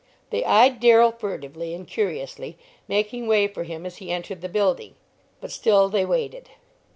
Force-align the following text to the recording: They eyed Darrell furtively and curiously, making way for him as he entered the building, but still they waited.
They 0.31 0.43
eyed 0.43 0.79
Darrell 0.79 1.11
furtively 1.11 1.75
and 1.75 1.87
curiously, 1.87 2.57
making 2.87 3.27
way 3.27 3.47
for 3.47 3.65
him 3.65 3.85
as 3.85 3.97
he 3.97 4.11
entered 4.11 4.41
the 4.41 4.49
building, 4.49 4.95
but 5.39 5.51
still 5.51 5.89
they 5.89 6.07
waited. 6.07 6.49